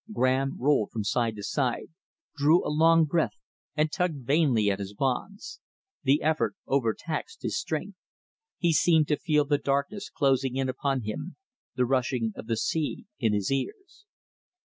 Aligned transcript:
Graham 0.11 0.57
rolled 0.57 0.89
from 0.89 1.03
side 1.03 1.35
to 1.35 1.43
side, 1.43 1.91
drew 2.35 2.65
a 2.67 2.73
long 2.73 3.05
breath, 3.05 3.37
and 3.77 3.91
tugged 3.91 4.25
vainly 4.25 4.71
at 4.71 4.79
his 4.79 4.95
bonds. 4.95 5.59
The 6.01 6.23
effort 6.23 6.55
overtaxed 6.67 7.43
his 7.43 7.59
strength. 7.59 7.99
He 8.57 8.73
seemed 8.73 9.07
to 9.09 9.17
feel 9.19 9.45
the 9.45 9.59
darkness 9.59 10.09
closing 10.09 10.55
in 10.55 10.69
upon 10.69 11.01
him, 11.01 11.35
the 11.75 11.85
rushing 11.85 12.33
of 12.35 12.47
the 12.47 12.57
sea 12.57 13.05
in 13.19 13.33
his 13.33 13.51
ears.... 13.51 14.07